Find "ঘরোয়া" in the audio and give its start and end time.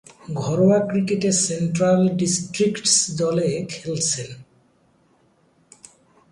0.33-0.79